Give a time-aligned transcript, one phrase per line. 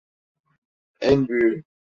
[1.01, 1.63] En büyüğü.